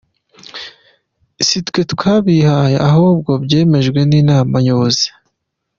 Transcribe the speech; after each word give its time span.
sitwe 1.47 1.79
twabyihaye 1.91 2.77
ahubwo 2.89 3.31
byemejwe 3.43 3.99
n’inama 4.09 4.55
nyobozi. 4.65 5.07